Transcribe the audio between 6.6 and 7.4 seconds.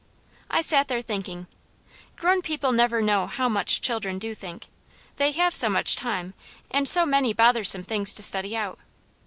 and so many